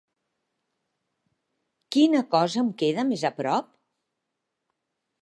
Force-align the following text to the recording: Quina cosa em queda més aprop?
Quina 1.97 2.23
cosa 2.33 2.65
em 2.65 2.75
queda 2.83 3.07
més 3.13 3.29
aprop? 3.33 3.73